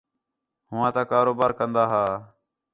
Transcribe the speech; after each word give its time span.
ہوآں 0.69 0.89
تا 0.95 1.01
کاروبار 1.11 1.51
کندا 1.57 1.83
ہا 1.91 2.05